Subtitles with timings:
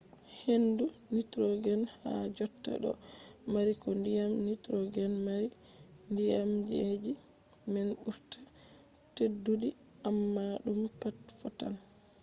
[0.43, 2.91] hendu nitrogen ha jotta do
[3.53, 5.49] mari ko diyam nitrogen mari.
[6.15, 7.11] diyamji
[7.71, 8.37] man ɓurta
[9.15, 9.69] teddudi
[10.09, 11.75] amma ɗum pat fottan